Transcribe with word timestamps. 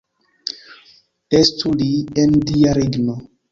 Estu 1.41 1.75
li 1.83 1.91
en 2.25 2.35
Dia 2.49 2.75
regno! 2.81 3.21